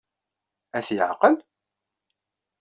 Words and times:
Ad 0.77 0.83
t-teqbel? 0.85 1.35